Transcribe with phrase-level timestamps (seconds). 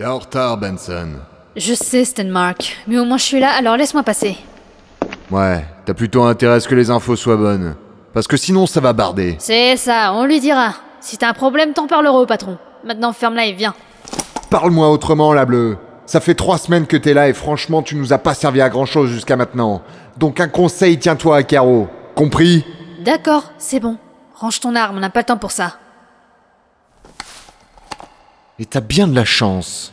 [0.00, 1.10] T'es en retard, Benson.
[1.56, 4.34] Je sais, Stenmark, mais au moins je suis là, alors laisse-moi passer.
[5.30, 7.76] Ouais, t'as plutôt intérêt à ce que les infos soient bonnes.
[8.14, 9.36] Parce que sinon, ça va barder.
[9.38, 10.72] C'est ça, on lui dira.
[11.02, 12.56] Si t'as un problème, t'en parleras au patron.
[12.82, 13.74] Maintenant, ferme-la et viens.
[14.48, 15.76] Parle-moi autrement, la bleue.
[16.06, 18.70] Ça fait trois semaines que t'es là et franchement, tu nous as pas servi à
[18.70, 19.82] grand chose jusqu'à maintenant.
[20.16, 21.88] Donc un conseil, tiens-toi à carreau.
[22.14, 22.64] Compris?
[23.04, 23.98] D'accord, c'est bon.
[24.34, 25.74] Range ton arme, on n'a pas le temps pour ça.
[28.60, 29.90] Et t'as bien de la chance.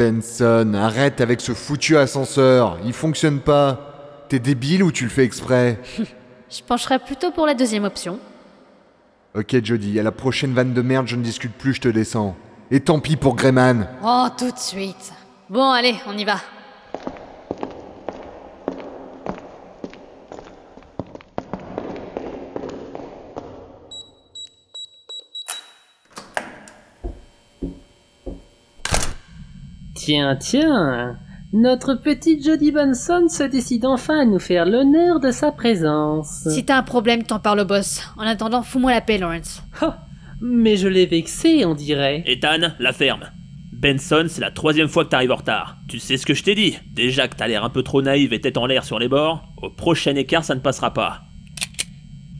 [0.00, 2.78] Benson, arrête avec ce foutu ascenseur.
[2.86, 4.24] Il fonctionne pas.
[4.30, 5.78] T'es débile ou tu le fais exprès?
[6.50, 8.18] Je pencherais plutôt pour la deuxième option.
[9.34, 12.34] Ok, Jody, à la prochaine vanne de merde, je ne discute plus, je te descends.
[12.70, 13.88] Et tant pis pour Greyman.
[14.02, 15.12] Oh, tout de suite.
[15.50, 16.36] Bon, allez, on y va.
[30.02, 31.18] Tiens, tiens
[31.52, 36.48] Notre petite Jodie Benson se décide enfin à nous faire l'honneur de sa présence.
[36.48, 38.00] Si t'as un problème, t'en parles au boss.
[38.16, 39.62] En attendant, fous-moi la paix, Lawrence.
[39.82, 39.90] Oh,
[40.40, 42.22] mais je l'ai vexé, on dirait.
[42.24, 43.28] Ethan, la ferme.
[43.74, 45.76] Benson, c'est la troisième fois que t'arrives en retard.
[45.86, 48.32] Tu sais ce que je t'ai dit Déjà que t'as l'air un peu trop naïve
[48.32, 51.24] et tête en l'air sur les bords, au prochain écart ça ne passera pas.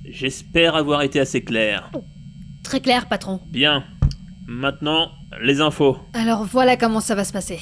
[0.06, 1.90] J'espère avoir été assez clair.
[2.64, 3.40] Très clair, patron.
[3.50, 3.84] Bien.
[4.46, 5.10] Maintenant,
[5.40, 5.96] les infos.
[6.14, 7.60] Alors voilà comment ça va se passer.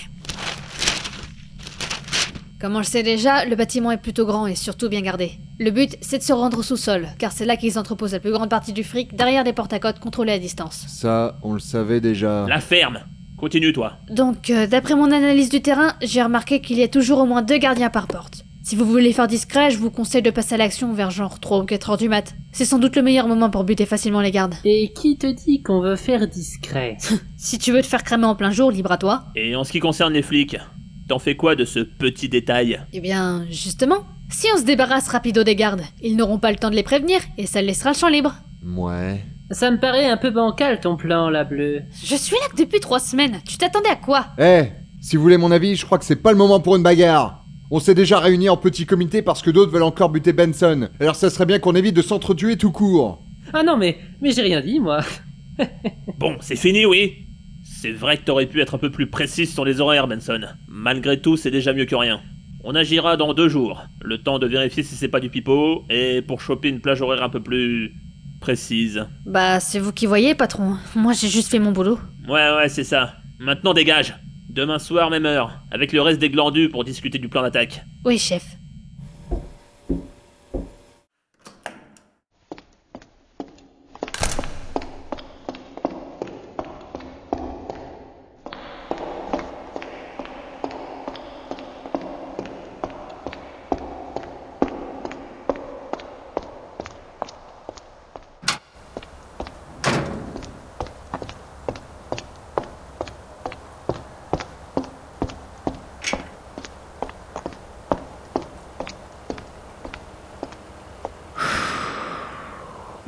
[2.61, 5.33] Comme on le sait déjà, le bâtiment est plutôt grand et surtout bien gardé.
[5.61, 8.33] Le but, c'est de se rendre au sous-sol, car c'est là qu'ils entreposent la plus
[8.33, 10.85] grande partie du fric derrière des portes à côte contrôlées à distance.
[10.89, 12.47] Ça, on le savait déjà.
[12.49, 13.01] La ferme
[13.37, 13.93] Continue toi.
[14.11, 17.43] Donc, euh, d'après mon analyse du terrain, j'ai remarqué qu'il y a toujours au moins
[17.43, 18.45] deux gardiens par porte.
[18.69, 21.61] Si vous voulez faire discret, je vous conseille de passer à l'action vers genre 3
[21.61, 22.35] ou 4 heures du mat.
[22.53, 24.57] C'est sans doute le meilleur moment pour buter facilement les gardes.
[24.63, 26.99] Et qui te dit qu'on veut faire discret
[27.39, 29.25] Si tu veux te faire cramer en plein jour, libre à toi.
[29.35, 30.59] Et en ce qui concerne les flics,
[31.09, 32.79] t'en fais quoi de ce petit détail?
[32.93, 36.69] Eh bien, justement, si on se débarrasse rapido des gardes, ils n'auront pas le temps
[36.69, 38.35] de les prévenir et ça laissera le champ libre.
[38.67, 39.25] Ouais.
[39.51, 41.85] Ça me paraît un peu bancal ton plan, la bleue.
[42.05, 43.41] Je suis là que depuis trois semaines.
[43.49, 44.27] Tu t'attendais à quoi?
[44.39, 44.65] Eh,
[45.01, 47.38] si vous voulez mon avis, je crois que c'est pas le moment pour une bagarre.
[47.71, 50.89] On s'est déjà réunis en petit comité parce que d'autres veulent encore buter Benson.
[51.01, 53.23] Alors ça serait bien qu'on évite de s'entretuer tout court.
[53.53, 55.01] Ah non, mais, mais j'ai rien dit, moi.
[56.19, 57.27] Bon, c'est fini, oui
[57.65, 60.41] C'est vrai que t'aurais pu être un peu plus précise sur les horaires, Benson.
[60.67, 62.21] Malgré tout, c'est déjà mieux que rien.
[62.65, 63.83] On agira dans deux jours.
[64.01, 67.23] Le temps de vérifier si c'est pas du pipeau, et pour choper une plage horaire
[67.23, 67.93] un peu plus...
[68.41, 69.05] précise.
[69.27, 70.77] Bah, c'est vous qui voyez, patron.
[70.95, 71.99] Moi, j'ai juste fait mon boulot.
[72.29, 73.15] Ouais, ouais, c'est ça.
[73.39, 74.15] Maintenant, dégage
[74.49, 77.85] Demain soir, même heure, avec le reste des glandus pour discuter du plan d'attaque.
[78.05, 78.58] Oui, chef.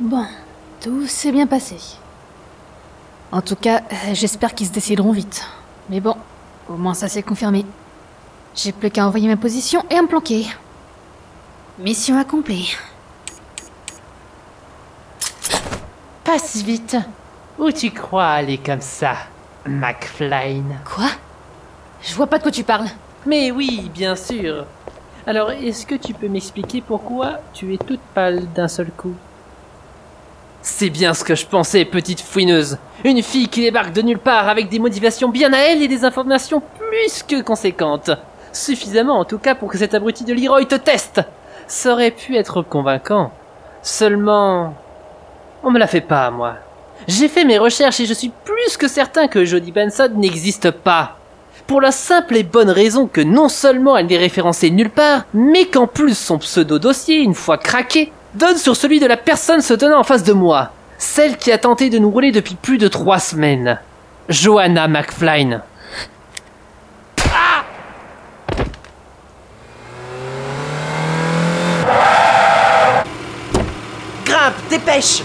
[0.01, 0.25] Bon,
[0.81, 1.75] tout s'est bien passé.
[3.31, 5.45] En tout cas, j'espère qu'ils se décideront vite.
[5.91, 6.15] Mais bon,
[6.67, 7.67] au moins ça s'est confirmé.
[8.55, 10.47] J'ai plus qu'à envoyer ma position et à me planquer.
[11.77, 12.75] Mission accomplie.
[16.23, 16.97] Passe vite.
[17.59, 19.13] Où tu crois aller comme ça,
[19.67, 21.09] McFly Quoi?
[22.01, 22.87] Je vois pas de quoi tu parles.
[23.27, 24.65] Mais oui, bien sûr.
[25.27, 29.13] Alors, est-ce que tu peux m'expliquer pourquoi tu es toute pâle d'un seul coup?
[30.61, 32.77] C'est bien ce que je pensais, petite fouineuse.
[33.03, 36.05] Une fille qui débarque de nulle part avec des motivations bien à elle et des
[36.05, 38.11] informations plus que conséquentes.
[38.53, 41.21] Suffisamment en tout cas pour que cet abruti de Leroy te teste.
[41.65, 43.31] Ça aurait pu être convaincant.
[43.81, 44.75] Seulement...
[45.63, 46.55] On me la fait pas, moi.
[47.07, 51.17] J'ai fait mes recherches et je suis plus que certain que Jodie Benson n'existe pas.
[51.65, 55.65] Pour la simple et bonne raison que non seulement elle n'est référencée nulle part, mais
[55.65, 59.99] qu'en plus son pseudo-dossier, une fois craqué, donne sur celui de la personne se tenant
[59.99, 60.71] en face de moi.
[60.97, 63.79] Celle qui a tenté de nous rouler depuis plus de trois semaines.
[64.29, 65.61] Johanna McFlynn.
[74.25, 75.23] Grimpe, dépêche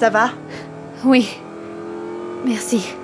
[0.00, 0.30] Ça va
[1.04, 1.28] Oui.
[2.46, 2.94] Merci.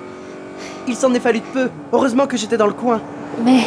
[0.87, 1.69] Il s'en est fallu de peu.
[1.93, 2.99] Heureusement que j'étais dans le coin.
[3.45, 3.59] Mais.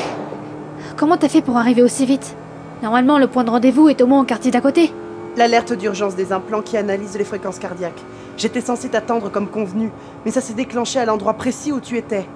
[0.97, 2.35] Comment t'as fait pour arriver aussi vite?
[2.83, 4.93] Normalement, le point de rendez-vous est au moins au quartier d'à côté.
[5.37, 8.03] L'alerte d'urgence des implants qui analyse les fréquences cardiaques.
[8.37, 9.93] J'étais censé t'attendre comme convenu,
[10.25, 12.27] mais ça s'est déclenché à l'endroit précis où tu étais.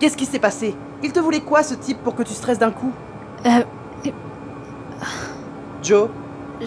[0.00, 0.74] Qu'est-ce qui s'est passé?
[1.02, 2.92] Il te voulait quoi ce type pour que tu stresses d'un coup?
[3.46, 4.10] Euh.
[5.82, 6.10] Joe?
[6.60, 6.66] Je.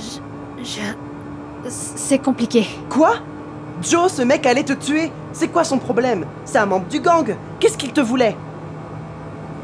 [0.63, 1.69] je...
[1.69, 2.65] C'est compliqué.
[2.89, 3.17] Quoi?
[3.81, 5.11] Joe, ce mec allait te tuer.
[5.33, 6.25] C'est quoi son problème?
[6.45, 7.35] C'est un membre du gang.
[7.59, 8.35] Qu'est-ce qu'il te voulait?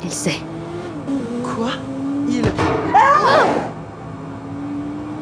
[0.04, 0.40] Il sait.
[1.44, 1.72] Quoi?
[2.28, 2.44] Il...
[2.94, 3.46] Ah!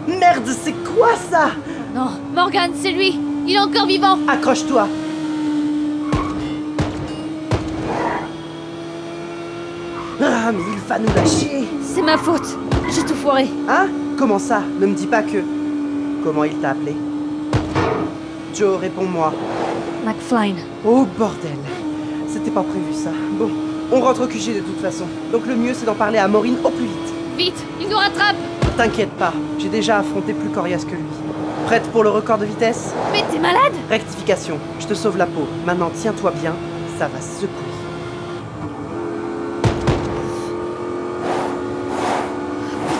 [0.07, 1.51] Merde, c'est quoi ça?
[1.93, 3.19] Non, Morgan, c'est lui.
[3.47, 4.17] Il est encore vivant.
[4.27, 4.87] Accroche-toi.
[10.21, 11.67] Ah, mais il va nous lâcher.
[11.81, 12.57] C'est ma faute.
[12.91, 13.47] J'ai tout foiré.
[13.69, 13.87] Hein?
[14.17, 14.61] Comment ça?
[14.79, 15.43] Ne me dis pas que...
[16.23, 16.95] Comment il t'a appelé?
[18.53, 19.33] Joe, réponds-moi.
[20.05, 20.55] McFlyn.
[20.85, 21.57] Oh bordel
[22.27, 23.11] C'était pas prévu ça.
[23.37, 23.49] Bon,
[23.91, 25.05] on rentre au QG de toute façon.
[25.31, 27.13] Donc le mieux c'est d'en parler à Maureen au plus vite.
[27.37, 28.35] Vite Il nous rattrape
[28.77, 31.03] T'inquiète pas, j'ai déjà affronté plus coriace que lui.
[31.65, 32.93] Prête pour le record de vitesse?
[33.11, 33.73] Mais t'es malade?
[33.89, 35.47] Rectification, je te sauve la peau.
[35.65, 36.53] Maintenant tiens-toi bien,
[36.97, 37.49] ça va secouer.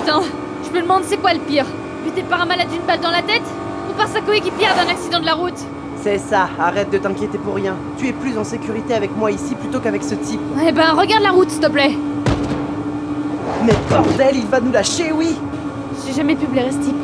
[0.01, 0.21] Putain
[0.65, 1.65] Je me demande c'est quoi le pire?
[2.03, 3.43] Buté par un malade d'une balle dans la tête?
[3.99, 5.59] Par sa coéquipière d'un accident de la route
[6.01, 7.75] C'est ça, arrête de t'inquiéter pour rien.
[7.97, 10.39] Tu es plus en sécurité avec moi ici plutôt qu'avec ce type.
[10.65, 11.91] Eh ben, regarde la route, s'il te plaît
[13.65, 15.35] Mais bordel, il va nous lâcher, oui
[16.07, 16.95] J'ai jamais pu blairer ce type.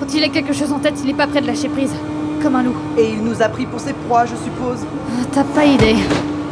[0.00, 1.92] Quand il a quelque chose en tête, il est pas prêt de lâcher prise.
[2.42, 2.76] Comme un loup.
[2.96, 4.86] Et il nous a pris pour ses proies, je suppose.
[5.10, 5.96] Ah, T'as pas idée.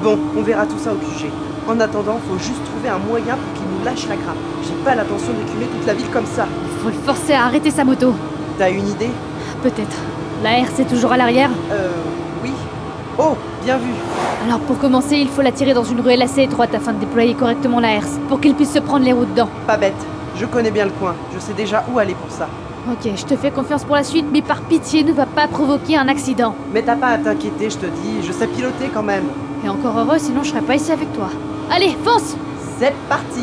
[0.02, 1.30] Bon, on verra tout ça au QG.
[1.66, 4.36] En attendant, faut juste trouver un moyen pour qu'il nous lâche la grappe.
[4.62, 6.46] J'ai pas l'intention d'écumer toute la ville comme ça.
[6.64, 8.12] Il faut le forcer à arrêter sa moto.
[8.58, 9.10] T'as une idée?
[9.62, 9.96] Peut-être.
[10.42, 11.50] La R, c'est toujours à l'arrière?
[11.72, 11.88] Euh...
[12.42, 12.52] Oui.
[13.18, 13.90] Oh, bien vu.
[14.46, 17.34] Alors pour commencer, il faut la tirer dans une ruelle assez étroite afin de déployer
[17.34, 19.48] correctement la herse, pour qu'il puisse se prendre les roues dedans.
[19.66, 19.94] Pas bête.
[20.36, 21.14] Je connais bien le coin.
[21.34, 22.46] Je sais déjà où aller pour ça.
[22.88, 25.96] Ok, je te fais confiance pour la suite, mais par pitié, ne va pas provoquer
[25.96, 26.54] un accident.
[26.72, 28.22] Mais t'as pas à t'inquiéter, je te dis.
[28.24, 29.24] Je sais piloter quand même.
[29.64, 31.28] Et encore heureux, sinon je serais pas ici avec toi.
[31.70, 32.36] Allez, fonce
[32.78, 33.42] C'est parti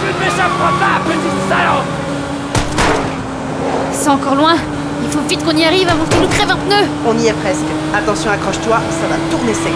[0.00, 1.95] Tu ne m'échapperas pas, petit salaud
[3.98, 4.54] c'est encore loin.
[5.02, 6.86] Il faut vite qu'on y arrive avant qu'il nous crève un pneu.
[7.06, 7.64] On y est presque.
[7.94, 9.72] Attention, accroche-toi, ça va tourner sec.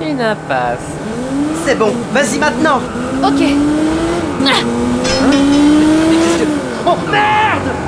[0.10, 0.78] Une impasse.
[1.64, 2.80] C'est bon, vas-y maintenant.
[3.22, 3.40] Ok.
[4.40, 4.50] Mais
[6.10, 6.48] qu'est-ce que...
[6.86, 7.87] Oh merde